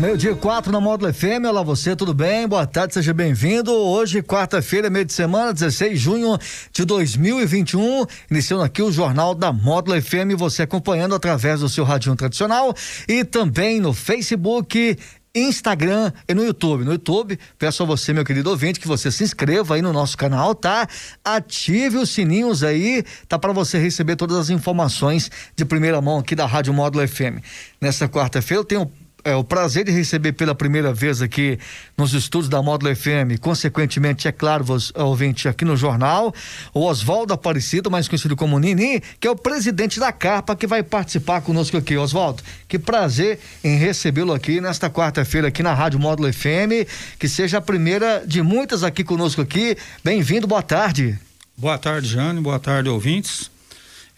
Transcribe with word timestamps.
Meio 0.00 0.16
dia 0.16 0.34
4 0.34 0.72
na 0.72 0.80
Módulo 0.80 1.12
FM, 1.12 1.44
olá 1.46 1.62
você, 1.62 1.94
tudo 1.94 2.14
bem? 2.14 2.48
Boa 2.48 2.66
tarde, 2.66 2.94
seja 2.94 3.12
bem-vindo. 3.12 3.70
Hoje, 3.70 4.22
quarta-feira, 4.22 4.88
meio 4.88 5.04
de 5.04 5.12
semana, 5.12 5.52
16 5.52 5.92
de 5.92 5.98
junho 5.98 6.38
de 6.72 6.86
2021, 6.86 8.06
iniciando 8.30 8.62
aqui 8.62 8.80
o 8.80 8.90
Jornal 8.90 9.34
da 9.34 9.52
Módulo 9.52 10.00
FM, 10.00 10.38
você 10.38 10.62
acompanhando 10.62 11.14
através 11.14 11.60
do 11.60 11.68
seu 11.68 11.84
rádio 11.84 12.16
tradicional 12.16 12.74
e 13.06 13.24
também 13.24 13.78
no 13.78 13.92
Facebook 13.92 14.96
Instagram 15.34 16.10
e 16.26 16.32
no 16.32 16.44
YouTube. 16.46 16.82
No 16.82 16.92
YouTube, 16.92 17.38
peço 17.58 17.82
a 17.82 17.86
você, 17.86 18.14
meu 18.14 18.24
querido 18.24 18.48
ouvinte, 18.48 18.80
que 18.80 18.88
você 18.88 19.12
se 19.12 19.22
inscreva 19.22 19.74
aí 19.74 19.82
no 19.82 19.92
nosso 19.92 20.16
canal, 20.16 20.54
tá? 20.54 20.88
Ative 21.22 21.98
os 21.98 22.08
sininhos 22.08 22.64
aí, 22.64 23.04
tá 23.28 23.38
para 23.38 23.52
você 23.52 23.78
receber 23.78 24.16
todas 24.16 24.38
as 24.38 24.48
informações 24.48 25.30
de 25.54 25.64
primeira 25.66 26.00
mão 26.00 26.20
aqui 26.20 26.34
da 26.34 26.46
Rádio 26.46 26.72
Módulo 26.72 27.06
FM. 27.06 27.44
Nessa 27.78 28.08
quarta-feira 28.08 28.60
eu 28.60 28.64
tenho 28.64 28.90
é, 29.24 29.34
o 29.34 29.44
prazer 29.44 29.84
de 29.84 29.92
receber 29.92 30.32
pela 30.32 30.54
primeira 30.54 30.92
vez 30.92 31.22
aqui 31.22 31.58
nos 31.96 32.12
estúdios 32.12 32.48
da 32.48 32.62
Módulo 32.62 32.94
FM, 32.94 33.38
consequentemente, 33.40 34.28
é 34.28 34.32
claro, 34.32 34.64
você, 34.64 34.92
ouvinte, 34.96 35.48
aqui 35.48 35.64
no 35.64 35.76
jornal, 35.76 36.34
o 36.72 36.84
Oswaldo 36.86 37.32
Aparecido, 37.32 37.90
mais 37.90 38.08
conhecido 38.08 38.36
como 38.36 38.58
Nini, 38.58 39.02
que 39.18 39.26
é 39.26 39.30
o 39.30 39.36
presidente 39.36 40.00
da 40.00 40.12
Carpa, 40.12 40.56
que 40.56 40.66
vai 40.66 40.82
participar 40.82 41.40
conosco 41.40 41.76
aqui. 41.76 41.96
Oswaldo, 41.96 42.42
que 42.68 42.78
prazer 42.78 43.38
em 43.62 43.76
recebê-lo 43.76 44.32
aqui 44.32 44.60
nesta 44.60 44.88
quarta-feira 44.88 45.48
aqui 45.48 45.62
na 45.62 45.74
Rádio 45.74 45.98
Módulo 45.98 46.32
FM, 46.32 46.86
que 47.18 47.28
seja 47.28 47.58
a 47.58 47.60
primeira 47.60 48.22
de 48.26 48.42
muitas 48.42 48.82
aqui 48.82 49.04
conosco 49.04 49.42
aqui. 49.42 49.76
Bem-vindo, 50.02 50.46
boa 50.46 50.62
tarde. 50.62 51.18
Boa 51.56 51.76
tarde, 51.76 52.08
Jane, 52.08 52.40
boa 52.40 52.58
tarde, 52.58 52.88
ouvintes. 52.88 53.49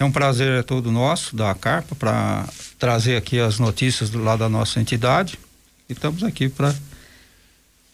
É 0.03 0.05
um 0.05 0.11
prazer 0.11 0.59
é 0.59 0.63
todo 0.65 0.91
nosso 0.91 1.37
da 1.37 1.55
Carpa 1.55 1.95
para 1.95 2.45
trazer 2.77 3.15
aqui 3.15 3.39
as 3.39 3.61
notícias 3.61 4.11
do 4.11 4.21
lado 4.21 4.41
da 4.41 4.49
nossa 4.49 4.81
entidade 4.81 5.39
e 5.89 5.93
estamos 5.93 6.25
aqui 6.25 6.49
para 6.49 6.75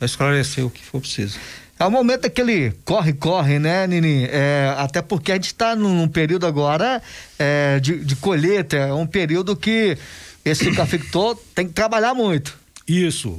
esclarecer 0.01 0.65
o 0.65 0.71
que 0.71 0.83
for 0.83 1.03
preciso. 1.03 1.39
É 1.79 1.85
o 1.85 1.91
momento 1.91 2.23
daquele 2.23 2.73
corre-corre, 2.83 3.59
né, 3.59 3.87
Nini? 3.87 4.25
É, 4.25 4.75
até 4.79 5.03
porque 5.03 5.33
a 5.33 5.35
gente 5.35 5.49
está 5.49 5.77
num 5.77 6.09
período 6.09 6.47
agora 6.47 7.03
é, 7.39 7.79
de, 7.79 8.03
de 8.03 8.17
colheita, 8.17 8.79
é 8.79 8.95
um 8.95 9.07
período 9.07 9.55
que 9.55 9.99
esse 10.43 10.73
cafeicultor 10.73 11.37
tem 11.55 11.67
que 11.67 11.75
trabalhar 11.75 12.15
muito. 12.15 12.57
Isso. 12.89 13.39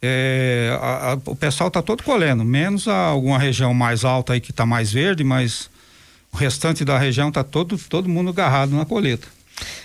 É, 0.00 0.78
a, 0.80 1.14
a, 1.14 1.14
o 1.14 1.34
pessoal 1.34 1.66
está 1.66 1.82
todo 1.82 2.04
colhendo, 2.04 2.44
menos 2.44 2.86
alguma 2.86 3.40
região 3.40 3.74
mais 3.74 4.04
alta 4.04 4.34
aí 4.34 4.40
que 4.40 4.52
está 4.52 4.64
mais 4.64 4.92
verde, 4.92 5.24
mas 5.24 5.68
o 6.32 6.36
restante 6.36 6.84
da 6.84 6.98
região 6.98 7.28
está 7.28 7.42
todo, 7.42 7.78
todo 7.88 8.08
mundo 8.08 8.30
agarrado 8.30 8.70
na 8.74 8.84
colheita. 8.84 9.28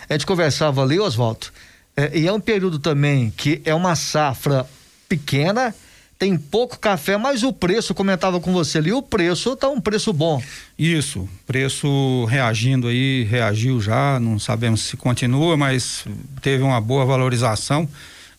A 0.10 0.14
gente 0.14 0.26
conversava 0.26 0.84
ali, 0.84 1.00
Oswaldo, 1.00 1.48
é, 1.96 2.18
e 2.18 2.28
é 2.28 2.34
um 2.34 2.40
período 2.40 2.80
também 2.80 3.32
que 3.36 3.62
é 3.66 3.74
uma 3.74 3.96
safra 3.96 4.66
pequena, 5.08 5.74
tem 6.18 6.38
pouco 6.38 6.80
café, 6.80 7.18
mas 7.18 7.44
o 7.44 7.52
preço, 7.52 7.94
comentava 7.94 8.40
com 8.40 8.54
você 8.54 8.78
ali, 8.78 8.92
o 8.92 9.02
preço 9.02 9.54
está 9.54 9.70
um 9.70 9.82
preço 9.82 10.14
bom. 10.14 10.42
Isso, 10.78 11.28
preço 11.46 12.26
reagindo 12.26 12.88
aí, 12.88 13.24
reagiu 13.24 13.82
já, 13.82 14.20
não 14.20 14.40
sabemos 14.40 14.82
se 14.82 14.96
continua, 14.96 15.58
mas 15.58 16.06
teve 16.42 16.64
uma 16.64 16.80
boa 16.80 17.06
valorização 17.06 17.88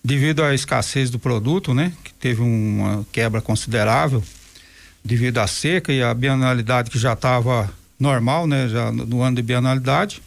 devido 0.02 0.42
à 0.42 0.54
escassez 0.54 1.10
do 1.10 1.18
produto, 1.18 1.72
né? 1.74 1.92
Que 2.02 2.12
teve 2.14 2.42
uma 2.42 3.06
quebra 3.12 3.40
considerável 3.40 4.22
devido 5.04 5.38
à 5.38 5.46
seca 5.46 5.92
e 5.92 6.02
à 6.02 6.14
bienalidade 6.14 6.90
que 6.90 6.98
já 6.98 7.12
estava 7.12 7.70
normal, 8.04 8.46
né? 8.46 8.68
Já 8.68 8.92
no 8.92 9.22
ano 9.22 9.36
de 9.36 9.42
bienalidade. 9.42 10.22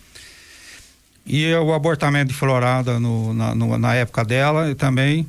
E 1.26 1.54
o 1.54 1.74
abortamento 1.74 2.30
de 2.30 2.34
florada 2.34 3.00
no, 3.00 3.34
na, 3.34 3.54
no, 3.54 3.78
na 3.78 3.94
época 3.94 4.26
dela 4.26 4.70
e 4.70 4.76
também 4.76 5.28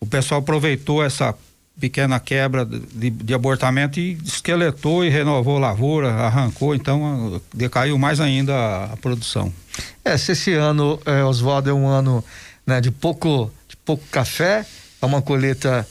o 0.00 0.06
pessoal 0.06 0.40
aproveitou 0.40 1.02
essa 1.02 1.34
pequena 1.80 2.18
quebra 2.20 2.64
de, 2.64 3.10
de, 3.10 3.34
abortamento 3.34 4.00
e 4.00 4.18
esqueletou 4.24 5.04
e 5.04 5.08
renovou 5.08 5.56
a 5.56 5.60
lavoura, 5.60 6.12
arrancou, 6.12 6.74
então 6.74 7.40
decaiu 7.54 7.96
mais 7.96 8.20
ainda 8.20 8.54
a, 8.54 8.84
a 8.92 8.96
produção. 8.96 9.52
É, 10.04 10.16
se 10.18 10.32
esse 10.32 10.52
ano, 10.52 11.00
é, 11.06 11.24
Oswaldo, 11.24 11.70
é 11.70 11.72
um 11.72 11.86
ano 11.86 12.22
né, 12.66 12.80
de 12.80 12.90
pouco 12.90 13.50
de 13.68 13.76
pouco 13.76 14.04
café, 14.10 14.66
é 15.00 15.06
uma 15.06 15.22
colheita 15.22 15.86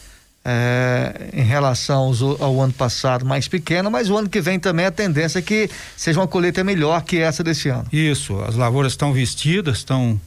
é, 0.50 1.30
em 1.34 1.44
relação 1.44 2.14
ao, 2.40 2.44
ao, 2.44 2.62
ano 2.62 2.72
passado 2.72 3.26
mais 3.26 3.50
pequena, 3.50 3.90
mas 3.90 4.10
o 4.10 4.16
ano 4.16 4.30
que 4.30 4.40
vem 4.40 4.58
também 4.58 4.86
a 4.86 4.92
tendência 4.92 5.40
é 5.40 5.42
que 5.42 5.70
seja 5.98 6.22
uma 6.22 6.28
colheita 6.28 6.64
melhor 6.64 7.04
que 7.04 7.18
essa 7.18 7.44
desse 7.44 7.68
ano. 7.68 7.86
Isso, 7.92 8.40
as 8.44 8.56
lavouras 8.56 8.94
estão 8.94 9.12
vestidas, 9.12 9.80
estão. 9.80 10.20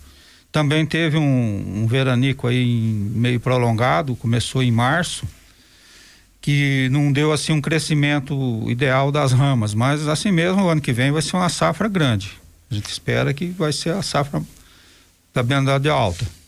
Também 0.52 0.84
teve 0.84 1.16
um, 1.16 1.82
um 1.82 1.86
veranico 1.86 2.46
aí 2.46 2.66
meio 2.66 3.40
prolongado, 3.40 4.14
começou 4.14 4.62
em 4.62 4.70
março, 4.70 5.26
que 6.38 6.88
não 6.90 7.10
deu 7.10 7.32
assim 7.32 7.52
um 7.52 7.60
crescimento 7.60 8.34
ideal 8.68 9.10
das 9.10 9.32
ramas, 9.32 9.72
mas 9.72 10.06
assim 10.06 10.30
mesmo 10.30 10.64
o 10.64 10.68
ano 10.68 10.82
que 10.82 10.92
vem 10.92 11.10
vai 11.10 11.22
ser 11.22 11.36
uma 11.36 11.48
safra 11.48 11.88
grande. 11.88 12.32
A 12.70 12.74
gente 12.74 12.90
espera 12.90 13.32
que 13.32 13.46
vai 13.46 13.72
ser 13.72 13.94
a 13.94 14.02
safra 14.02 14.42
da 15.32 15.42
bendade 15.42 15.88
alta. 15.88 16.39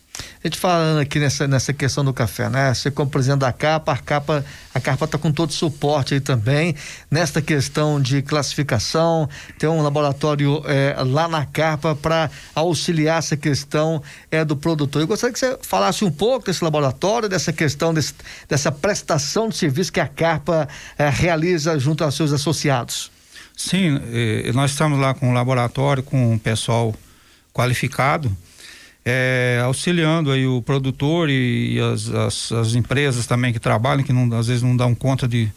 A 0.45 0.49
gente 0.49 0.59
falando 0.59 0.99
aqui 0.99 1.21
nessa, 1.21 1.47
nessa 1.47 1.73
questão 1.73 2.05
do 2.05 2.13
café, 2.13 2.51
né? 2.51 2.75
Você 2.75 2.91
como 2.91 3.09
presidente 3.09 3.39
da 3.39 3.53
capa, 3.53 3.93
a 3.93 3.97
capa, 3.97 4.45
a 4.75 4.81
capa 4.81 5.05
está 5.05 5.17
com 5.17 5.31
todo 5.31 5.51
o 5.51 5.53
suporte 5.53 6.15
aí 6.15 6.21
também. 6.21 6.75
Nesta 7.09 7.41
questão 7.41 8.01
de 8.01 8.23
classificação, 8.23 9.29
tem 9.57 9.69
um 9.69 9.81
laboratório 9.83 10.61
é, 10.67 10.97
lá 11.05 11.29
na 11.29 11.47
capa 11.47 11.95
para 11.95 12.29
auxiliar 12.57 13.21
essa 13.21 13.37
questão 13.37 14.03
é, 14.33 14.45
do 14.45 14.57
produtor. 14.57 15.03
Eu 15.03 15.07
gostaria 15.07 15.33
que 15.33 15.39
você 15.39 15.57
falasse 15.63 16.05
um 16.05 16.11
pouco 16.11 16.47
desse 16.47 16.65
laboratório, 16.65 17.29
dessa 17.29 17.53
questão, 17.53 17.95
desse, 17.95 18.13
dessa 18.49 18.73
prestação 18.73 19.49
de 19.49 19.57
serviço 19.57 19.93
que 19.93 20.01
a 20.01 20.09
capa 20.09 20.69
é, 20.99 21.09
realiza 21.09 21.79
junto 21.79 22.03
aos 22.03 22.17
seus 22.17 22.33
associados. 22.33 23.13
Sim, 23.57 24.01
eh, 24.13 24.51
nós 24.53 24.73
estamos 24.73 24.99
lá 24.99 25.15
com 25.15 25.31
um 25.31 25.33
laboratório, 25.33 26.03
com 26.03 26.33
um 26.33 26.39
pessoal 26.39 26.93
qualificado 27.53 28.37
é, 29.05 29.61
auxiliando 29.65 30.31
aí 30.31 30.47
o 30.47 30.63
produtor 30.63 31.29
e, 31.29 31.75
e 31.75 31.81
as, 31.81 32.09
as, 32.09 32.53
as, 32.53 32.75
empresas 32.75 33.27
também 33.27 33.53
que 33.53 33.59
trabalham, 33.59 34.05
que 34.05 34.13
não, 34.13 34.39
às 34.39 34.47
vezes 34.47 34.63
não 34.63 34.77
dão 34.77 34.95
conta 34.95 35.27
de, 35.27 35.51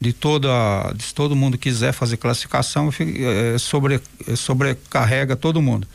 de 0.00 0.12
toda, 0.12 0.48
de 0.94 1.02
se 1.02 1.14
todo 1.14 1.34
mundo 1.34 1.56
quiser 1.56 1.92
fazer 1.92 2.18
classificação, 2.18 2.90
é, 3.00 3.58
sobre, 3.58 4.00
é, 4.28 4.36
sobrecarrega 4.36 5.34
todo 5.36 5.62
mundo. 5.62 5.86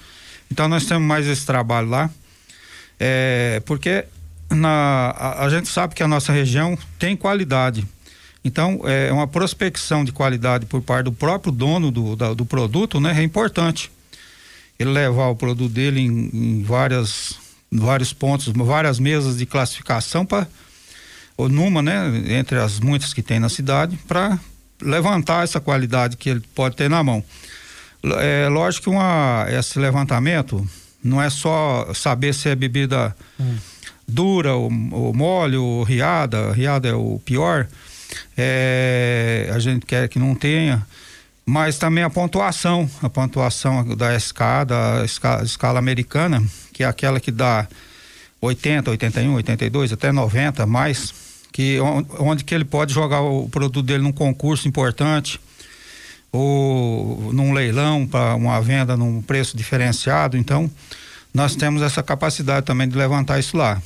Então 0.52 0.68
nós 0.68 0.86
temos 0.86 1.08
mais 1.08 1.28
esse 1.28 1.46
trabalho 1.46 1.90
lá, 1.90 2.10
é, 3.00 3.62
porque 3.66 4.06
na, 4.50 5.14
a, 5.16 5.46
a, 5.46 5.50
gente 5.50 5.68
sabe 5.68 5.94
que 5.94 6.02
a 6.02 6.08
nossa 6.08 6.32
região 6.32 6.78
tem 6.98 7.16
qualidade. 7.16 7.86
Então, 8.46 8.80
é 8.86 9.12
uma 9.12 9.28
prospecção 9.28 10.06
de 10.06 10.14
qualidade 10.14 10.66
por 10.68 10.82
parte 10.82 11.06
do 11.06 11.12
próprio 11.12 11.52
dono 11.52 11.92
do, 11.92 12.16
da, 12.16 12.34
do 12.34 12.46
produto, 12.46 12.98
né? 12.98 13.20
É 13.20 13.22
importante 13.22 13.92
ele 14.80 14.92
levar 14.92 15.28
o 15.28 15.36
produto 15.36 15.72
dele 15.72 16.02
em, 16.02 16.30
em 16.34 16.64
várias, 16.64 17.36
vários 17.72 18.14
pontos, 18.14 18.48
várias 18.48 19.00
mesas 19.00 19.38
de 19.38 19.46
classificação 19.46 20.26
para 20.26 20.48
ou 21.38 21.48
numa, 21.48 21.84
né, 21.84 22.24
entre 22.30 22.58
as 22.58 22.80
muitas 22.80 23.14
que 23.14 23.22
tem 23.22 23.40
na 23.40 23.48
cidade, 23.48 23.96
para 24.08 24.40
levantar 24.82 25.44
essa 25.44 25.60
qualidade 25.60 26.18
que 26.18 26.30
ele 26.30 26.42
pode 26.56 26.76
ter 26.76 26.90
na 26.90 27.04
mão. 27.04 27.24
É 28.04 28.48
lógico 28.50 28.86
que 28.86 28.90
uma, 28.90 29.46
esse 29.50 29.78
levantamento 29.78 30.68
não 31.04 31.22
é 31.22 31.30
só 31.30 31.94
saber 31.94 32.34
se 32.34 32.50
é 32.50 32.56
bebida 32.56 33.16
hum. 33.40 33.56
dura 34.08 34.56
ou, 34.56 34.72
ou 34.92 35.14
mole 35.14 35.58
ou 35.58 35.84
riada, 35.84 36.52
riada 36.52 36.88
é 36.88 36.94
o 36.94 37.22
pior. 37.24 37.68
É, 38.36 39.52
a 39.54 39.60
gente 39.60 39.86
quer 39.86 40.08
que 40.10 40.18
não 40.18 40.34
tenha 40.34 40.86
mas 41.50 41.78
também 41.78 42.04
a 42.04 42.10
pontuação, 42.10 42.90
a 43.02 43.10
pontuação 43.10 43.96
da 43.96 44.20
SK, 44.20 44.40
da 44.68 45.06
escala, 45.06 45.44
escala, 45.46 45.80
americana, 45.80 46.44
que 46.74 46.84
é 46.84 46.86
aquela 46.86 47.22
que 47.22 47.32
dá 47.32 47.66
80, 48.42 48.92
81, 48.92 49.34
82, 49.34 49.94
até 49.94 50.12
90 50.12 50.66
mais, 50.66 51.14
que 51.54 51.80
onde 52.20 52.44
que 52.44 52.54
ele 52.54 52.66
pode 52.66 52.94
jogar 52.94 53.22
o 53.22 53.48
produto 53.48 53.82
dele 53.82 54.04
num 54.04 54.12
concurso 54.12 54.68
importante 54.68 55.40
ou 56.34 57.32
num 57.32 57.54
leilão 57.54 58.06
para 58.06 58.36
uma 58.36 58.62
venda 58.62 58.98
num 58.98 59.22
preço 59.22 59.56
diferenciado. 59.56 60.36
Então, 60.36 60.70
nós 61.34 61.56
temos 61.56 61.82
essa 61.82 62.04
capacidade 62.04 62.66
também 62.66 62.90
de 62.90 62.98
levantar 62.98 63.40
isso 63.40 63.56
lá. 63.56 63.82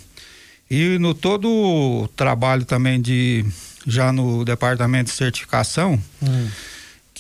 E 0.68 0.98
no 0.98 1.14
todo 1.14 1.48
o 1.48 2.08
trabalho 2.16 2.66
também 2.66 3.00
de 3.00 3.46
já 3.86 4.12
no 4.12 4.44
departamento 4.44 5.12
de 5.12 5.16
certificação, 5.16 6.02
hum. 6.24 6.48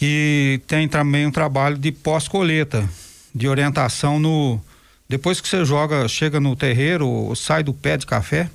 Que 0.01 0.59
tem 0.65 0.87
também 0.87 1.27
um 1.27 1.31
trabalho 1.31 1.77
de 1.77 1.91
pós-colheita, 1.91 2.89
de 3.35 3.47
orientação 3.47 4.17
no. 4.17 4.59
Depois 5.07 5.39
que 5.39 5.47
você 5.47 5.63
joga, 5.63 6.07
chega 6.07 6.39
no 6.39 6.55
terreiro, 6.55 7.31
sai 7.35 7.61
do 7.61 7.71
pé 7.71 7.97
de 7.97 8.07
café, 8.07 8.49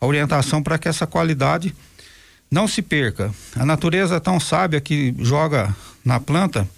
a 0.00 0.04
orientação 0.04 0.60
para 0.60 0.76
que 0.76 0.88
essa 0.88 1.06
qualidade 1.06 1.72
não 2.50 2.66
se 2.66 2.82
perca. 2.82 3.32
A 3.54 3.64
natureza 3.64 4.16
é 4.16 4.18
tão 4.18 4.40
sábia 4.40 4.80
que 4.80 5.14
joga 5.20 5.72
na 6.04 6.18
planta 6.18 6.68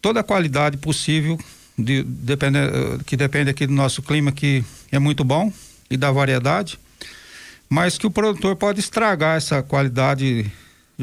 toda 0.00 0.20
a 0.20 0.24
qualidade 0.24 0.78
possível, 0.78 1.38
de, 1.76 2.02
depende, 2.04 2.58
que 3.04 3.18
depende 3.18 3.50
aqui 3.50 3.66
do 3.66 3.74
nosso 3.74 4.00
clima, 4.00 4.32
que 4.32 4.64
é 4.90 4.98
muito 4.98 5.22
bom, 5.22 5.52
e 5.90 5.98
da 5.98 6.10
variedade, 6.10 6.78
mas 7.68 7.98
que 7.98 8.06
o 8.06 8.10
produtor 8.10 8.56
pode 8.56 8.80
estragar 8.80 9.36
essa 9.36 9.62
qualidade 9.62 10.50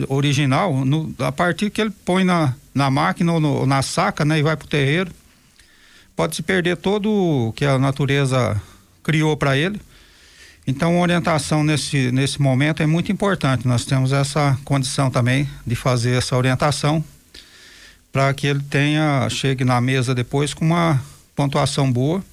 original 0.07 0.85
no, 0.85 1.13
a 1.19 1.31
partir 1.31 1.69
que 1.69 1.81
ele 1.81 1.91
põe 2.05 2.23
na, 2.23 2.53
na 2.73 2.89
máquina 2.89 3.33
ou 3.33 3.39
no, 3.39 3.65
na 3.65 3.81
saca, 3.81 4.23
né, 4.23 4.39
e 4.39 4.43
vai 4.43 4.55
para 4.55 4.65
o 4.65 4.69
terreiro. 4.69 5.11
Pode 6.15 6.35
se 6.35 6.43
perder 6.43 6.77
todo 6.77 7.09
o 7.09 7.53
que 7.53 7.65
a 7.65 7.77
natureza 7.77 8.61
criou 9.03 9.35
para 9.35 9.57
ele. 9.57 9.79
Então, 10.67 10.99
orientação 10.99 11.63
nesse, 11.63 12.11
nesse 12.11 12.41
momento 12.41 12.83
é 12.83 12.85
muito 12.85 13.11
importante. 13.11 13.67
Nós 13.67 13.83
temos 13.83 14.13
essa 14.13 14.57
condição 14.63 15.09
também 15.09 15.49
de 15.65 15.75
fazer 15.75 16.17
essa 16.17 16.37
orientação 16.37 17.03
para 18.11 18.33
que 18.33 18.45
ele 18.45 18.61
tenha, 18.69 19.27
chegue 19.29 19.63
na 19.63 19.81
mesa 19.81 20.13
depois 20.13 20.53
com 20.53 20.65
uma 20.65 21.01
pontuação 21.35 21.91
boa 21.91 22.23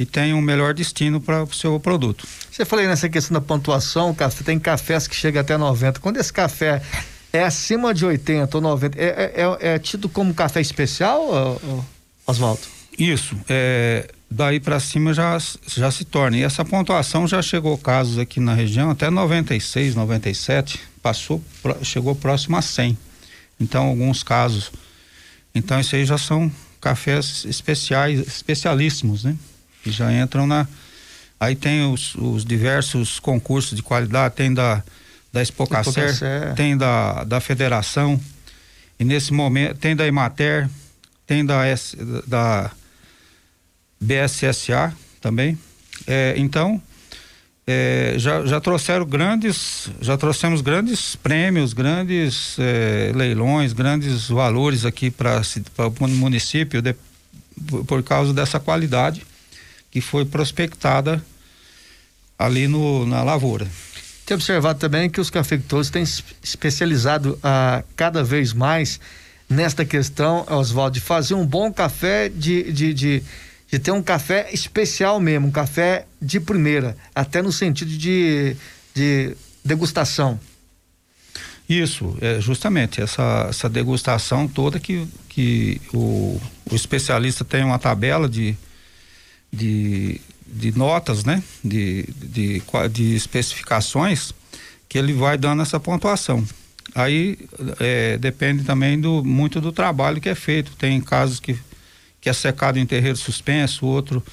e 0.00 0.06
tenha 0.06 0.34
um 0.34 0.40
melhor 0.40 0.72
destino 0.72 1.20
para 1.20 1.44
o 1.44 1.52
seu 1.52 1.78
produto. 1.78 2.26
Você 2.50 2.64
falou 2.64 2.86
nessa 2.86 3.06
questão 3.06 3.34
da 3.34 3.40
pontuação, 3.40 4.14
café, 4.14 4.42
tem 4.42 4.58
cafés 4.58 5.06
que 5.06 5.14
chegam 5.14 5.42
até 5.42 5.58
90. 5.58 6.00
Quando 6.00 6.16
esse 6.16 6.32
café 6.32 6.80
é 7.30 7.44
acima 7.44 7.92
de 7.92 8.06
80 8.06 8.56
ou 8.56 8.62
90, 8.62 8.98
é, 8.98 9.04
é, 9.04 9.32
é, 9.36 9.74
é 9.74 9.78
tido 9.78 10.08
como 10.08 10.32
café 10.32 10.58
especial, 10.58 11.60
Oswaldo? 12.26 12.62
Isso. 12.98 13.36
É, 13.46 14.08
daí 14.30 14.58
para 14.58 14.80
cima 14.80 15.12
já, 15.12 15.36
já 15.66 15.90
se 15.90 16.06
torna. 16.06 16.38
E 16.38 16.42
essa 16.44 16.64
pontuação 16.64 17.28
já 17.28 17.42
chegou 17.42 17.76
casos 17.76 18.18
aqui 18.18 18.40
na 18.40 18.54
região 18.54 18.88
até 18.88 19.10
96, 19.10 19.94
97, 19.94 20.80
passou, 21.02 21.44
chegou 21.82 22.14
próximo 22.14 22.56
a 22.56 22.62
100. 22.62 22.96
Então, 23.60 23.84
alguns 23.84 24.22
casos. 24.22 24.72
Então, 25.54 25.78
isso 25.78 25.94
aí 25.94 26.06
já 26.06 26.16
são 26.16 26.50
cafés 26.80 27.44
especiais, 27.44 28.18
especialíssimos, 28.20 29.24
né? 29.24 29.36
Que 29.82 29.90
já 29.90 30.12
entram 30.12 30.46
na. 30.46 30.66
Aí 31.38 31.56
tem 31.56 31.90
os, 31.90 32.14
os 32.16 32.44
diversos 32.44 33.18
concursos 33.18 33.74
de 33.74 33.82
qualidade, 33.82 34.34
tem 34.34 34.52
da, 34.52 34.82
da 35.32 35.40
Expocacer, 35.40 36.54
tem 36.54 36.76
da, 36.76 37.24
da 37.24 37.40
Federação, 37.40 38.20
e 38.98 39.04
nesse 39.04 39.32
momento 39.32 39.78
tem 39.78 39.96
da 39.96 40.06
Emater, 40.06 40.68
tem 41.26 41.44
da, 41.44 41.66
S, 41.66 41.96
da 42.26 42.70
BSSA 43.98 44.94
também. 45.20 45.58
É, 46.06 46.34
então, 46.36 46.80
é, 47.66 48.14
já, 48.18 48.44
já 48.44 48.60
trouxeram 48.60 49.06
grandes, 49.06 49.88
já 50.00 50.18
trouxemos 50.18 50.60
grandes 50.60 51.16
prêmios, 51.16 51.72
grandes 51.72 52.56
é, 52.58 53.12
leilões, 53.14 53.72
grandes 53.72 54.28
valores 54.28 54.84
aqui 54.84 55.10
para 55.10 55.40
o 55.78 56.08
município 56.08 56.82
de, 56.82 56.94
por 57.86 58.02
causa 58.02 58.34
dessa 58.34 58.60
qualidade 58.60 59.24
que 59.90 60.00
foi 60.00 60.24
prospectada 60.24 61.24
ali 62.38 62.66
no, 62.68 63.04
na 63.06 63.22
lavoura. 63.22 63.66
Tem 64.24 64.34
observado 64.34 64.78
também 64.78 65.10
que 65.10 65.20
os 65.20 65.28
cafeicultores 65.28 65.90
têm 65.90 66.04
especializado 66.42 67.38
a 67.42 67.82
cada 67.96 68.22
vez 68.22 68.52
mais 68.52 69.00
nesta 69.48 69.84
questão, 69.84 70.46
Oswaldo, 70.48 70.94
de 70.94 71.00
fazer 71.00 71.34
um 71.34 71.44
bom 71.44 71.72
café, 71.72 72.28
de, 72.28 72.72
de, 72.72 72.94
de, 72.94 73.22
de, 73.68 73.78
ter 73.80 73.90
um 73.90 74.02
café 74.02 74.48
especial 74.52 75.18
mesmo, 75.18 75.48
um 75.48 75.50
café 75.50 76.06
de 76.22 76.38
primeira, 76.38 76.96
até 77.12 77.42
no 77.42 77.50
sentido 77.50 77.90
de, 77.90 78.56
de 78.94 79.36
degustação. 79.64 80.38
Isso, 81.68 82.16
é 82.20 82.40
justamente 82.40 83.00
essa, 83.00 83.48
essa 83.48 83.68
degustação 83.68 84.46
toda 84.46 84.78
que, 84.78 85.06
que 85.28 85.80
o, 85.92 86.40
o 86.70 86.74
especialista 86.74 87.44
tem 87.44 87.64
uma 87.64 87.78
tabela 87.78 88.28
de, 88.28 88.56
de, 89.52 90.20
de 90.46 90.76
notas, 90.76 91.24
né? 91.24 91.42
De, 91.64 92.08
de, 92.16 92.62
de 92.90 93.14
especificações 93.14 94.32
que 94.88 94.98
ele 94.98 95.12
vai 95.12 95.38
dando 95.38 95.62
essa 95.62 95.78
pontuação. 95.78 96.44
Aí 96.94 97.38
é, 97.78 98.18
depende 98.18 98.64
também 98.64 99.00
do 99.00 99.24
muito 99.24 99.60
do 99.60 99.72
trabalho 99.72 100.20
que 100.20 100.28
é 100.28 100.34
feito. 100.34 100.72
Tem 100.76 101.00
casos 101.00 101.38
que, 101.38 101.56
que 102.20 102.28
é 102.28 102.32
secado 102.32 102.78
em 102.78 102.86
terreiro 102.86 103.16
suspenso, 103.16 103.86
outro, 103.86 104.24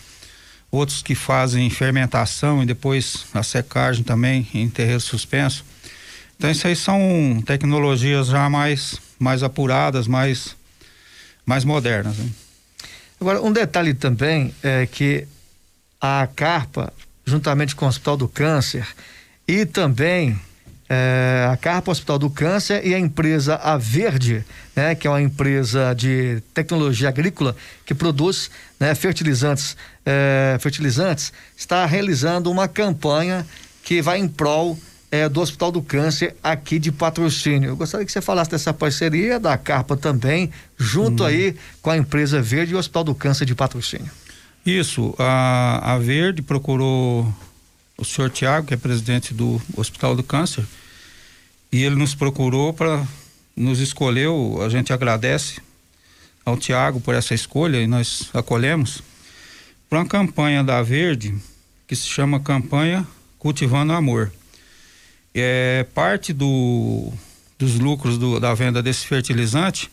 outros 0.71 1.01
que 1.01 1.13
fazem 1.13 1.69
fermentação 1.69 2.63
e 2.63 2.65
depois 2.65 3.25
a 3.33 3.43
secagem 3.43 4.03
também 4.03 4.47
em 4.53 4.67
terreiro 4.69 4.99
suspenso. 4.99 5.63
Então 6.35 6.49
isso 6.49 6.67
aí 6.67 6.75
são 6.75 7.41
tecnologias 7.45 8.27
já 8.27 8.49
mais, 8.49 8.99
mais 9.19 9.43
apuradas, 9.43 10.07
mais, 10.07 10.55
mais 11.45 11.63
modernas. 11.63 12.17
Né? 12.17 12.29
Agora, 13.19 13.41
um 13.41 13.51
detalhe 13.51 13.93
também 13.93 14.53
é 14.61 14.85
que 14.85 15.27
a 15.99 16.27
Carpa, 16.35 16.93
juntamente 17.25 17.75
com 17.75 17.85
o 17.85 17.87
Hospital 17.87 18.15
do 18.15 18.27
Câncer, 18.27 18.87
e 19.47 19.65
também 19.65 20.39
é, 20.87 21.47
a 21.51 21.57
Carpa 21.57 21.91
Hospital 21.91 22.19
do 22.19 22.29
Câncer 22.29 22.85
e 22.85 22.93
a 22.93 22.99
empresa 22.99 23.55
A 23.55 23.75
Verde, 23.75 24.45
né, 24.75 24.93
que 24.93 25.07
é 25.07 25.09
uma 25.09 25.21
empresa 25.21 25.93
de 25.93 26.41
tecnologia 26.53 27.09
agrícola 27.09 27.55
que 27.85 27.95
produz 27.95 28.51
né, 28.79 28.93
fertilizantes, 28.93 29.75
é, 30.05 30.57
fertilizantes, 30.59 31.33
está 31.55 31.85
realizando 31.85 32.51
uma 32.51 32.67
campanha 32.67 33.45
que 33.83 34.01
vai 34.01 34.19
em 34.19 34.27
prol 34.27 34.77
é, 35.11 35.27
do 35.29 35.41
Hospital 35.41 35.71
do 35.71 35.81
Câncer 35.81 36.35
aqui 36.43 36.79
de 36.79 36.91
patrocínio. 36.91 37.69
Eu 37.69 37.75
gostaria 37.75 38.05
que 38.05 38.11
você 38.11 38.21
falasse 38.21 38.51
dessa 38.51 38.73
parceria 38.73 39.39
da 39.39 39.57
Carpa 39.57 39.95
também, 39.95 40.51
junto 40.77 41.23
hum. 41.23 41.25
aí 41.25 41.55
com 41.81 41.89
a 41.89 41.97
empresa 41.97 42.41
Verde 42.41 42.73
e 42.73 42.75
o 42.75 42.79
Hospital 42.79 43.03
do 43.05 43.15
Câncer 43.15 43.45
de 43.45 43.55
patrocínio. 43.55 44.09
Isso, 44.65 45.15
a, 45.17 45.93
a 45.93 45.97
Verde 45.97 46.41
procurou 46.41 47.33
o 47.97 48.03
senhor 48.03 48.29
Tiago, 48.29 48.67
que 48.67 48.73
é 48.73 48.77
presidente 48.77 49.33
do 49.33 49.61
Hospital 49.75 50.15
do 50.15 50.23
Câncer, 50.23 50.65
e 51.71 51.83
ele 51.83 51.95
nos 51.95 52.13
procurou 52.13 52.73
para 52.73 53.05
nos 53.55 53.79
escolheu, 53.79 54.59
a 54.61 54.69
gente 54.69 54.93
agradece 54.93 55.59
ao 56.45 56.55
Tiago 56.55 57.01
por 57.01 57.15
essa 57.15 57.33
escolha 57.33 57.81
e 57.81 57.87
nós 57.87 58.29
acolhemos 58.33 59.01
para 59.89 59.99
uma 59.99 60.05
campanha 60.05 60.63
da 60.63 60.81
Verde 60.83 61.33
que 61.87 61.95
se 61.95 62.07
chama 62.07 62.39
Campanha 62.39 63.05
Cultivando 63.39 63.93
Amor 63.93 64.31
é, 65.33 65.85
parte 65.93 66.33
do, 66.33 67.11
dos 67.57 67.79
lucros 67.79 68.17
do, 68.17 68.39
da 68.39 68.53
venda 68.53 68.81
desse 68.81 69.05
fertilizante 69.05 69.89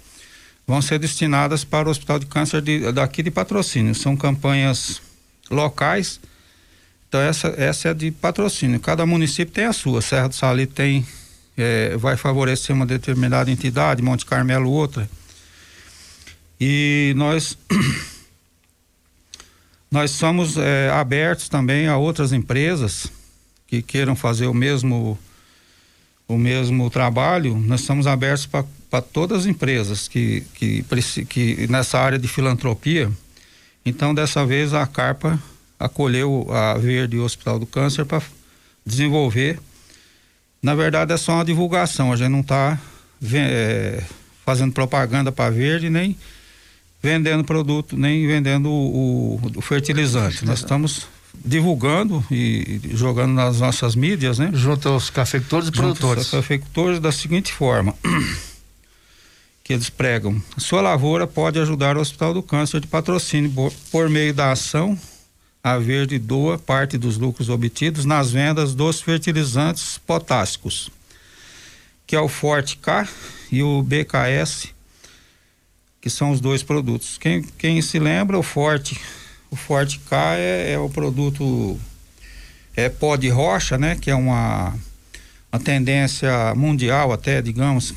vão 0.66 0.80
ser 0.80 0.98
destinadas 0.98 1.64
para 1.64 1.88
o 1.88 1.90
Hospital 1.90 2.18
de 2.18 2.26
Câncer 2.26 2.62
de, 2.62 2.92
daqui 2.92 3.22
de 3.22 3.30
patrocínio. 3.30 3.94
São 3.94 4.16
campanhas 4.16 5.02
locais. 5.50 6.20
Então 7.08 7.20
essa, 7.20 7.48
essa 7.56 7.90
é 7.90 7.94
de 7.94 8.10
patrocínio. 8.10 8.80
Cada 8.80 9.04
município 9.04 9.52
tem 9.52 9.64
a 9.64 9.72
sua. 9.72 10.00
Serra 10.00 10.28
do 10.28 10.34
Salito 10.34 10.74
tem 10.74 11.06
é, 11.56 11.96
vai 11.96 12.16
favorecer 12.16 12.74
uma 12.74 12.86
determinada 12.86 13.50
entidade, 13.50 14.02
Monte 14.02 14.26
Carmelo 14.26 14.70
outra. 14.70 15.08
E 16.60 17.12
nós 17.16 17.56
nós 19.90 20.10
somos 20.10 20.56
é, 20.56 20.90
abertos 20.90 21.48
também 21.48 21.86
a 21.86 21.96
outras 21.96 22.32
empresas 22.32 23.06
que 23.74 23.82
queiram 23.82 24.14
fazer 24.14 24.46
o 24.46 24.54
mesmo 24.54 25.18
o 26.26 26.38
mesmo 26.38 26.88
trabalho, 26.88 27.54
nós 27.54 27.80
estamos 27.80 28.06
abertos 28.06 28.46
para 28.46 29.02
todas 29.02 29.40
as 29.40 29.46
empresas 29.46 30.08
que, 30.08 30.42
que, 30.54 30.82
que 31.28 31.66
nessa 31.68 31.98
área 31.98 32.18
de 32.18 32.26
filantropia. 32.26 33.12
Então, 33.84 34.14
dessa 34.14 34.46
vez, 34.46 34.72
a 34.72 34.86
Carpa 34.86 35.38
acolheu 35.78 36.46
a 36.50 36.78
Verde 36.78 37.18
Hospital 37.18 37.58
do 37.58 37.66
Câncer 37.66 38.06
para 38.06 38.22
desenvolver. 38.86 39.60
Na 40.62 40.74
verdade, 40.74 41.12
é 41.12 41.16
só 41.18 41.32
uma 41.32 41.44
divulgação, 41.44 42.10
a 42.10 42.16
gente 42.16 42.30
não 42.30 42.40
está 42.40 42.80
é, 43.34 44.02
fazendo 44.46 44.72
propaganda 44.72 45.30
para 45.30 45.50
Verde, 45.50 45.90
nem 45.90 46.16
vendendo 47.02 47.44
produto, 47.44 47.98
nem 47.98 48.26
vendendo 48.26 48.70
o, 48.70 49.34
o, 49.36 49.52
o 49.56 49.60
fertilizante. 49.60 50.46
Nós 50.46 50.60
estamos 50.60 51.06
divulgando 51.44 52.24
e 52.30 52.80
jogando 52.92 53.32
nas 53.32 53.60
nossas 53.60 53.94
mídias, 53.94 54.38
né? 54.38 54.50
Junto 54.52 54.88
aos 54.88 55.08
cafeicultores 55.08 55.68
e 55.68 55.72
produtores. 55.72 56.24
Aos 56.24 56.30
cafeicultores 56.30 57.00
da 57.00 57.10
seguinte 57.12 57.52
forma 57.52 57.94
que 59.64 59.72
eles 59.72 59.88
pregam: 59.88 60.42
sua 60.58 60.80
lavoura 60.80 61.26
pode 61.26 61.58
ajudar 61.58 61.96
o 61.96 62.00
Hospital 62.00 62.34
do 62.34 62.42
Câncer 62.42 62.80
de 62.80 62.86
patrocínio 62.86 63.50
por, 63.50 63.72
por 63.90 64.10
meio 64.10 64.34
da 64.34 64.52
ação 64.52 64.98
a 65.62 65.78
Verde 65.78 66.18
doa 66.18 66.58
parte 66.58 66.98
dos 66.98 67.16
lucros 67.16 67.48
obtidos 67.48 68.04
nas 68.04 68.30
vendas 68.30 68.74
dos 68.74 69.00
fertilizantes 69.00 69.96
potássicos 69.96 70.90
que 72.06 72.14
é 72.16 72.20
o 72.20 72.28
Forte 72.28 72.76
K 72.76 73.08
e 73.50 73.62
o 73.62 73.82
BKS, 73.82 74.68
que 76.00 76.10
são 76.10 76.30
os 76.30 76.40
dois 76.40 76.62
produtos. 76.62 77.16
Quem, 77.18 77.42
quem 77.42 77.80
se 77.80 77.98
lembra, 77.98 78.38
o 78.38 78.42
Forte, 78.42 79.00
o 79.54 79.56
Forte 79.56 80.00
K 80.00 80.34
é, 80.36 80.72
é 80.72 80.78
o 80.78 80.90
produto 80.90 81.78
é 82.76 82.88
pó 82.88 83.14
de 83.14 83.28
rocha, 83.28 83.78
né? 83.78 83.96
Que 84.00 84.10
é 84.10 84.14
uma, 84.14 84.74
uma 85.52 85.60
tendência 85.60 86.52
mundial 86.56 87.12
até, 87.12 87.40
digamos, 87.40 87.94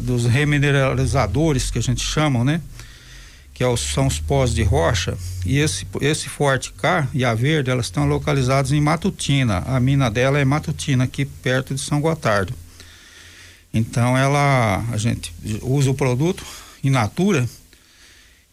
dos 0.00 0.24
remineralizadores 0.24 1.70
que 1.70 1.78
a 1.78 1.82
gente 1.82 2.02
chama, 2.02 2.42
né? 2.42 2.60
Que 3.52 3.62
é 3.62 3.76
são 3.76 4.06
os 4.06 4.18
pós 4.18 4.54
de 4.54 4.62
rocha. 4.62 5.16
E 5.44 5.58
esse, 5.58 5.86
esse 6.00 6.28
Forte 6.28 6.72
K 6.72 7.06
e 7.12 7.22
a 7.22 7.34
Verde, 7.34 7.70
elas 7.70 7.86
estão 7.86 8.06
localizadas 8.06 8.72
em 8.72 8.80
Matutina. 8.80 9.58
A 9.66 9.78
mina 9.78 10.10
dela 10.10 10.38
é 10.38 10.44
Matutina, 10.44 11.04
aqui 11.04 11.26
perto 11.26 11.74
de 11.74 11.80
São 11.82 12.00
Gotardo. 12.00 12.54
Então 13.72 14.16
ela, 14.16 14.82
a 14.90 14.96
gente 14.96 15.34
usa 15.60 15.90
o 15.90 15.94
produto 15.94 16.44
in 16.82 16.90
natura, 16.90 17.46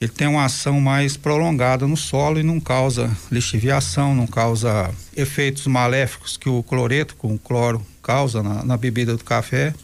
ele 0.02 0.10
tem 0.10 0.28
uma 0.28 0.46
ação 0.46 0.82
mais 0.82 1.16
prolongada 1.16 1.86
no 1.86 1.96
solo 1.96 2.40
e 2.40 2.44
não 2.44 2.60
causa 2.60 3.16
lixiviação, 3.32 4.16
não 4.16 4.26
causa 4.26 4.92
efeitos 5.16 5.68
maléficos 5.68 6.36
que 6.36 6.50
o 6.50 6.64
cloreto 6.64 7.16
com 7.16 7.36
o 7.36 7.38
cloro 7.38 7.86
causa 8.02 8.42
na, 8.42 8.66
na 8.66 8.76
bebida 8.76 9.16
do 9.16 9.24
café. 9.24 9.76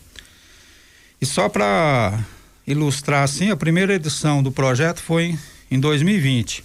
E 1.22 1.26
só 1.26 1.48
para 1.48 2.20
ilustrar 2.66 3.24
assim, 3.24 3.52
a 3.52 3.56
primeira 3.56 3.94
edição 3.94 4.42
do 4.42 4.52
projeto 4.52 5.04
foi 5.04 5.38
em 5.70 5.80
2020, 5.80 6.64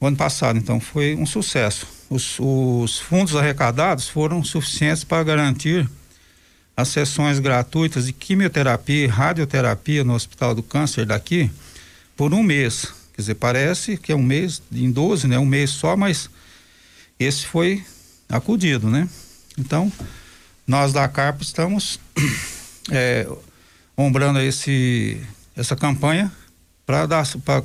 o 0.00 0.06
ano 0.06 0.16
passado, 0.16 0.58
então 0.58 0.80
foi 0.80 1.14
um 1.14 1.24
sucesso. 1.24 1.86
Os, 2.10 2.40
os 2.40 2.98
fundos 2.98 3.36
arrecadados 3.36 4.08
foram 4.08 4.42
suficientes 4.42 5.04
para 5.04 5.22
garantir 5.22 5.88
as 6.76 6.88
sessões 6.88 7.38
gratuitas 7.38 8.06
de 8.06 8.12
quimioterapia 8.12 9.04
e 9.04 9.06
radioterapia 9.06 10.02
no 10.02 10.14
Hospital 10.14 10.56
do 10.56 10.62
Câncer 10.62 11.06
daqui 11.06 11.48
por 12.22 12.32
um 12.32 12.42
mês. 12.44 12.86
Quer 13.14 13.22
dizer, 13.22 13.34
parece 13.34 13.96
que 13.96 14.12
é 14.12 14.14
um 14.14 14.22
mês, 14.22 14.62
em 14.72 14.92
12, 14.92 15.26
né? 15.26 15.40
Um 15.40 15.44
mês 15.44 15.70
só, 15.70 15.96
mas 15.96 16.30
esse 17.18 17.44
foi 17.44 17.84
acudido, 18.28 18.88
né? 18.88 19.08
Então, 19.58 19.92
nós 20.64 20.92
da 20.92 21.08
Carpa 21.08 21.42
estamos 21.42 21.98
é, 22.92 23.26
ombrando 23.96 24.38
esse, 24.38 25.20
essa 25.56 25.74
campanha 25.74 26.30
para 26.86 27.06
dar 27.06 27.26
para 27.44 27.64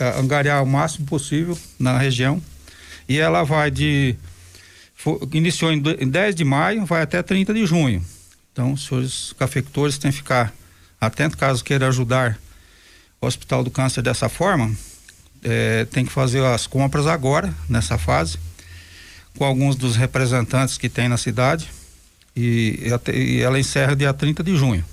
é, 0.00 0.18
angariar 0.18 0.62
o 0.62 0.66
máximo 0.66 1.06
possível 1.06 1.58
na 1.78 1.98
região. 1.98 2.40
E 3.06 3.18
ela 3.18 3.42
vai 3.42 3.70
de 3.70 4.16
iniciou 5.30 5.70
em 5.72 6.08
10 6.08 6.34
de 6.34 6.42
maio, 6.42 6.86
vai 6.86 7.02
até 7.02 7.22
30 7.22 7.52
de 7.52 7.66
junho. 7.66 8.02
Então, 8.50 8.74
senhores 8.78 9.34
cafeicultores 9.38 9.98
têm 9.98 10.10
que 10.10 10.16
ficar 10.16 10.54
atentos 10.98 11.38
caso 11.38 11.62
queira 11.62 11.86
ajudar 11.88 12.38
o 13.20 13.26
Hospital 13.26 13.64
do 13.64 13.70
Câncer 13.70 14.02
dessa 14.02 14.28
forma. 14.28 14.70
É, 15.42 15.84
tem 15.86 16.04
que 16.04 16.12
fazer 16.12 16.44
as 16.44 16.66
compras 16.66 17.06
agora, 17.06 17.54
nessa 17.68 17.96
fase, 17.96 18.38
com 19.36 19.44
alguns 19.44 19.76
dos 19.76 19.96
representantes 19.96 20.76
que 20.76 20.88
tem 20.88 21.08
na 21.08 21.16
cidade. 21.16 21.68
E, 22.34 22.92
e 23.12 23.40
ela 23.40 23.58
encerra 23.58 23.96
dia 23.96 24.12
30 24.12 24.42
de 24.42 24.56
junho. 24.56 24.84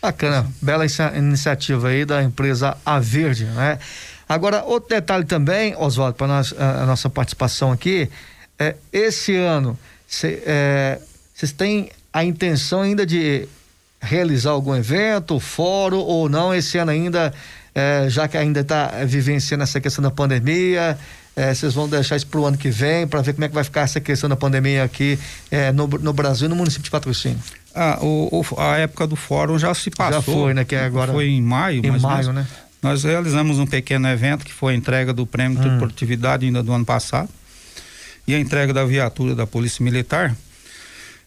Bacana, 0.00 0.50
bela 0.60 0.84
iniciativa 1.16 1.88
aí 1.88 2.04
da 2.04 2.22
empresa 2.22 2.76
A 2.84 2.98
Verde, 2.98 3.44
né? 3.44 3.78
Agora, 4.28 4.64
outro 4.64 4.88
detalhe 4.88 5.24
também, 5.24 5.76
Oswaldo, 5.76 6.16
para 6.16 6.40
a, 6.58 6.82
a 6.82 6.86
nossa 6.86 7.08
participação 7.08 7.70
aqui, 7.70 8.10
é, 8.58 8.74
esse 8.92 9.36
ano, 9.36 9.78
vocês 10.06 10.42
é, 10.44 10.98
têm 11.56 11.90
a 12.12 12.24
intenção 12.24 12.82
ainda 12.82 13.06
de 13.06 13.48
realizar 14.02 14.50
algum 14.50 14.74
evento, 14.74 15.38
fórum 15.38 15.98
ou 15.98 16.28
não, 16.28 16.52
esse 16.52 16.76
ano 16.76 16.90
ainda, 16.90 17.32
é, 17.74 18.06
já 18.08 18.26
que 18.26 18.36
ainda 18.36 18.60
está 18.60 18.88
vivenciando 19.06 19.62
essa 19.62 19.80
questão 19.80 20.02
da 20.02 20.10
pandemia, 20.10 20.98
é, 21.34 21.54
vocês 21.54 21.72
vão 21.72 21.88
deixar 21.88 22.16
isso 22.16 22.26
para 22.26 22.40
o 22.40 22.44
ano 22.44 22.58
que 22.58 22.68
vem, 22.68 23.06
para 23.06 23.22
ver 23.22 23.32
como 23.32 23.44
é 23.44 23.48
que 23.48 23.54
vai 23.54 23.64
ficar 23.64 23.82
essa 23.82 24.00
questão 24.00 24.28
da 24.28 24.36
pandemia 24.36 24.84
aqui 24.84 25.18
é, 25.50 25.72
no, 25.72 25.86
no 25.86 26.12
Brasil, 26.12 26.48
no 26.48 26.56
município 26.56 26.84
de 26.84 26.90
Patrocínio? 26.90 27.38
Ah, 27.74 27.98
o, 28.02 28.40
o, 28.40 28.60
a 28.60 28.76
época 28.76 29.06
do 29.06 29.16
fórum 29.16 29.58
já 29.58 29.72
se 29.72 29.88
passou. 29.90 30.12
Já 30.12 30.22
foi, 30.22 30.52
né? 30.52 30.64
Que 30.64 30.74
é 30.74 30.84
agora. 30.84 31.10
Foi 31.10 31.26
em 31.26 31.40
maio, 31.40 31.80
em 31.84 31.90
maio, 31.90 32.00
nós, 32.00 32.28
né? 32.28 32.46
Nós 32.82 33.04
realizamos 33.04 33.58
um 33.58 33.66
pequeno 33.66 34.08
evento 34.08 34.44
que 34.44 34.52
foi 34.52 34.74
a 34.74 34.76
entrega 34.76 35.12
do 35.12 35.24
prêmio 35.24 35.58
hum. 35.58 35.62
de 35.62 35.78
produtividade 35.78 36.44
ainda 36.44 36.62
do 36.62 36.72
ano 36.72 36.84
passado 36.84 37.30
e 38.26 38.34
a 38.34 38.38
entrega 38.38 38.74
da 38.74 38.84
viatura 38.84 39.34
da 39.34 39.46
Polícia 39.46 39.82
Militar. 39.82 40.36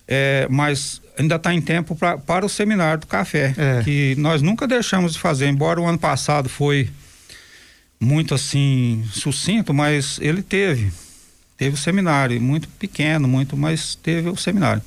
É, 0.07 0.47
mas 0.49 1.01
ainda 1.17 1.35
está 1.35 1.53
em 1.53 1.61
tempo 1.61 1.95
pra, 1.95 2.17
para 2.17 2.45
o 2.45 2.49
seminário 2.49 3.01
do 3.01 3.07
café, 3.07 3.53
é. 3.57 3.83
que 3.83 4.15
nós 4.17 4.41
nunca 4.41 4.67
deixamos 4.67 5.13
de 5.13 5.19
fazer, 5.19 5.47
embora 5.47 5.81
o 5.81 5.87
ano 5.87 5.97
passado 5.97 6.47
foi 6.49 6.89
muito 7.99 8.35
assim 8.35 9.03
sucinto, 9.11 9.73
mas 9.73 10.19
ele 10.21 10.43
teve, 10.43 10.91
teve 11.57 11.75
o 11.75 11.77
seminário, 11.77 12.39
muito 12.39 12.67
pequeno, 12.67 13.27
muito, 13.27 13.57
mas 13.57 13.95
teve 13.95 14.29
o 14.29 14.35
seminário. 14.35 14.81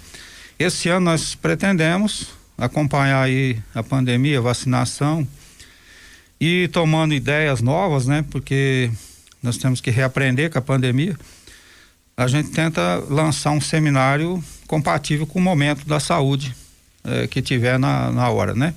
Esse 0.58 0.88
ano 0.88 1.06
nós 1.06 1.34
pretendemos 1.34 2.28
acompanhar 2.56 3.22
aí 3.22 3.58
a 3.74 3.82
pandemia, 3.82 4.38
a 4.38 4.42
vacinação 4.42 5.26
e 6.40 6.68
tomando 6.68 7.14
ideias 7.14 7.60
novas, 7.60 8.06
né? 8.06 8.24
Porque 8.30 8.90
nós 9.42 9.56
temos 9.56 9.80
que 9.80 9.90
reaprender 9.90 10.50
com 10.50 10.58
a 10.58 10.62
pandemia 10.62 11.16
a 12.18 12.26
gente 12.26 12.50
tenta 12.50 12.96
lançar 13.08 13.52
um 13.52 13.60
seminário 13.60 14.42
compatível 14.68 15.26
com 15.26 15.40
o 15.40 15.42
momento 15.42 15.84
da 15.88 15.98
saúde 15.98 16.54
é, 17.02 17.26
que 17.26 17.42
tiver 17.42 17.78
na, 17.78 18.12
na 18.12 18.28
hora, 18.28 18.54
né? 18.54 18.74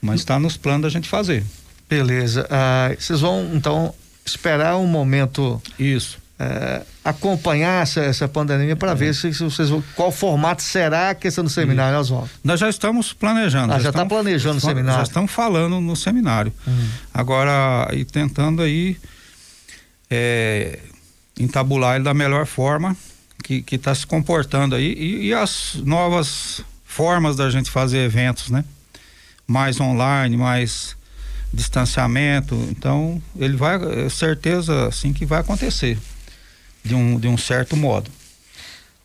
Mas 0.00 0.20
está 0.20 0.38
nos 0.38 0.56
planos 0.56 0.82
da 0.82 0.88
gente 0.90 1.08
fazer. 1.08 1.42
Beleza. 1.88 2.46
Ah, 2.50 2.94
vocês 2.96 3.20
vão 3.20 3.50
então 3.54 3.94
esperar 4.24 4.76
um 4.76 4.86
momento. 4.86 5.60
Isso. 5.78 6.20
É, 6.38 6.82
acompanhar 7.04 7.82
essa, 7.82 8.00
essa 8.00 8.28
pandemia 8.28 8.74
para 8.74 8.90
é. 8.90 8.94
ver 8.94 9.14
se, 9.14 9.32
se, 9.32 9.42
vocês 9.42 9.68
vão, 9.68 9.82
qual 9.94 10.10
formato 10.10 10.60
será 10.60 11.10
a 11.10 11.14
questão 11.14 11.44
do 11.44 11.50
seminário, 11.50 11.98
Oswaldo? 11.98 12.30
Nós 12.42 12.58
já 12.58 12.68
estamos 12.68 13.12
planejando. 13.12 13.72
Ah, 13.72 13.78
já 13.78 13.90
está 13.90 14.04
planejando 14.04 14.58
o 14.58 14.60
seminário? 14.60 14.98
Já 14.98 15.04
estamos 15.04 15.30
falando 15.30 15.80
no 15.80 15.96
seminário. 15.96 16.52
Hum. 16.66 16.88
Agora, 17.14 17.88
e 17.92 18.04
tentando 18.04 18.60
aí 18.60 18.96
é, 20.10 20.80
entabular 21.38 21.94
ele 21.94 22.04
da 22.04 22.12
melhor 22.12 22.44
forma 22.44 22.96
que 23.60 23.76
está 23.76 23.94
se 23.94 24.06
comportando 24.06 24.74
aí 24.74 24.94
e, 24.94 25.26
e, 25.26 25.34
as 25.34 25.74
novas 25.84 26.62
formas 26.86 27.36
da 27.36 27.50
gente 27.50 27.70
fazer 27.70 27.98
eventos, 27.98 28.48
né? 28.48 28.64
Mais 29.46 29.80
online, 29.80 30.36
mais 30.36 30.96
distanciamento. 31.52 32.54
Então, 32.70 33.20
ele 33.36 33.56
vai, 33.56 33.76
é 34.06 34.08
certeza, 34.08 34.86
assim, 34.86 35.12
que 35.12 35.26
vai 35.26 35.40
acontecer 35.40 35.98
de 36.82 36.94
um, 36.94 37.18
de 37.18 37.28
um 37.28 37.36
certo 37.36 37.76
modo. 37.76 38.10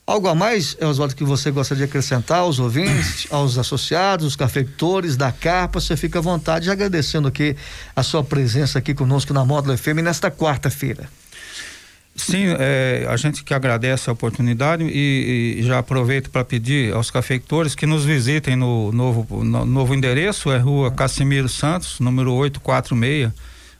Algo 0.07 0.29
a 0.29 0.33
mais, 0.33 0.77
Oswaldo, 0.81 1.13
que 1.13 1.25
você 1.25 1.51
gostaria 1.51 1.85
de 1.85 1.89
acrescentar 1.89 2.39
aos 2.39 2.59
ouvintes, 2.59 3.27
aos 3.31 3.57
associados, 3.57 4.25
os 4.25 4.35
cafeicultores 4.37 5.17
da 5.17 5.33
Carpa, 5.33 5.81
você 5.81 5.97
fica 5.97 6.19
à 6.19 6.21
vontade, 6.21 6.71
agradecendo 6.71 7.27
aqui 7.27 7.57
a 7.93 8.01
sua 8.01 8.23
presença 8.23 8.79
aqui 8.79 8.93
conosco 8.93 9.33
na 9.33 9.43
Módulo 9.43 9.77
FM 9.77 9.99
nesta 10.01 10.31
quarta-feira. 10.31 11.09
Sim, 12.17 12.45
é, 12.59 13.05
a 13.07 13.15
gente 13.15 13.43
que 13.43 13.53
agradece 13.53 14.09
a 14.09 14.13
oportunidade 14.13 14.83
e, 14.83 15.57
e 15.59 15.63
já 15.63 15.77
aproveito 15.77 16.31
para 16.31 16.43
pedir 16.43 16.91
aos 16.91 17.11
cafeicultores 17.11 17.75
que 17.75 17.85
nos 17.85 18.03
visitem 18.03 18.55
no 18.55 18.91
novo, 18.91 19.43
no 19.43 19.63
novo 19.65 19.93
endereço, 19.93 20.51
é 20.51 20.57
Rua 20.57 20.89
Casimiro 20.89 21.47
Santos, 21.47 21.99
número 21.99 22.33
846, 22.33 23.31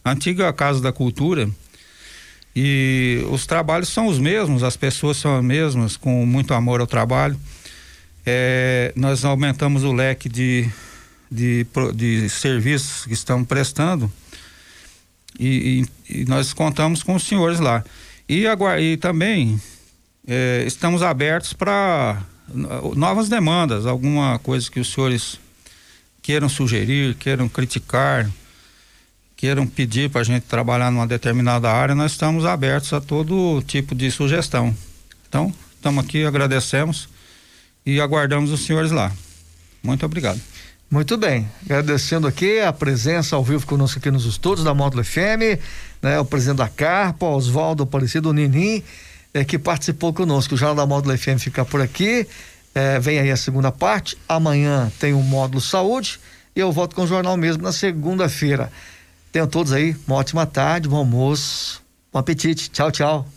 antiga 0.05 0.53
Casa 0.53 0.79
da 0.79 0.93
Cultura. 0.93 1.49
E 2.55 3.25
os 3.31 3.47
trabalhos 3.47 3.89
são 3.89 4.05
os 4.05 4.19
mesmos, 4.19 4.61
as 4.61 4.77
pessoas 4.77 5.17
são 5.17 5.35
as 5.35 5.43
mesmas, 5.43 5.97
com 5.97 6.23
muito 6.25 6.53
amor 6.53 6.79
ao 6.79 6.87
trabalho. 6.87 7.37
É, 8.23 8.93
nós 8.95 9.25
aumentamos 9.25 9.83
o 9.83 9.91
leque 9.91 10.29
de, 10.29 10.69
de, 11.29 11.65
de 11.95 12.29
serviços 12.29 13.05
que 13.05 13.13
estamos 13.13 13.47
prestando 13.47 14.11
e, 15.39 15.85
e, 16.07 16.21
e 16.21 16.25
nós 16.25 16.53
contamos 16.53 17.01
com 17.01 17.15
os 17.15 17.23
senhores 17.23 17.59
lá. 17.59 17.83
E, 18.29 18.45
e 18.79 18.97
também 18.97 19.59
é, 20.27 20.63
estamos 20.67 21.01
abertos 21.01 21.53
para 21.53 22.21
novas 22.95 23.29
demandas, 23.29 23.85
alguma 23.85 24.39
coisa 24.39 24.69
que 24.69 24.79
os 24.79 24.91
senhores 24.91 25.39
queiram 26.21 26.49
sugerir, 26.49 27.15
queiram 27.15 27.47
criticar, 27.47 28.29
queiram 29.35 29.67
pedir 29.67 30.09
para 30.09 30.21
a 30.21 30.23
gente 30.23 30.43
trabalhar 30.43 30.91
numa 30.91 31.07
determinada 31.07 31.71
área, 31.71 31.95
nós 31.95 32.13
estamos 32.13 32.45
abertos 32.45 32.91
a 32.91 32.99
todo 32.99 33.63
tipo 33.65 33.95
de 33.95 34.09
sugestão. 34.11 34.75
Então, 35.29 35.53
estamos 35.75 36.03
aqui, 36.03 36.25
agradecemos 36.25 37.07
e 37.85 38.01
aguardamos 38.01 38.51
os 38.51 38.65
senhores 38.65 38.91
lá. 38.91 39.11
Muito 39.83 40.05
obrigado. 40.05 40.41
Muito 40.89 41.17
bem, 41.17 41.49
agradecendo 41.65 42.27
aqui 42.27 42.61
a 42.61 42.71
presença 42.71 43.35
ao 43.35 43.43
vivo 43.43 43.67
conosco 43.67 43.99
aqui 43.99 44.09
nos 44.09 44.25
estúdios 44.25 44.63
da 44.63 44.73
Módulo 44.73 45.03
FM, 45.03 45.59
né, 46.01 46.17
o 46.17 46.23
presidente 46.23 46.59
da 46.59 46.69
Carpa, 46.69 47.25
Oswaldo 47.25 47.83
Aparecido 47.83 48.31
Ninim, 48.31 48.81
é, 49.33 49.43
que 49.43 49.59
participou 49.59 50.13
conosco. 50.13 50.55
O 50.55 50.57
Jornal 50.57 50.75
da 50.77 50.85
Módulo 50.85 51.17
FM 51.17 51.39
fica 51.39 51.65
por 51.65 51.81
aqui. 51.81 52.25
É, 52.73 52.99
vem 52.99 53.19
aí 53.19 53.29
a 53.29 53.35
segunda 53.35 53.69
parte. 53.69 54.17
Amanhã 54.29 54.89
tem 54.97 55.13
o 55.13 55.19
módulo 55.19 55.59
saúde 55.59 56.19
e 56.55 56.59
eu 56.59 56.71
volto 56.71 56.95
com 56.95 57.03
o 57.03 57.07
jornal 57.07 57.35
mesmo 57.35 57.63
na 57.63 57.73
segunda-feira. 57.73 58.71
Tenham 59.31 59.47
todos 59.47 59.73
aí 59.73 59.95
uma 60.07 60.15
ótima 60.15 60.45
tarde, 60.45 60.87
bom 60.87 60.97
almoço, 60.97 61.81
bom 62.13 62.19
apetite. 62.19 62.69
Tchau, 62.69 62.91
tchau. 62.91 63.36